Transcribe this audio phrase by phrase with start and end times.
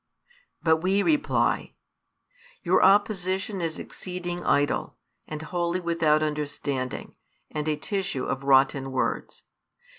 [0.63, 1.75] But we reply:
[2.63, 7.13] Your opposition is exceeding idle, and wholly without understanding,
[7.51, 9.43] and a tissue of rotten words.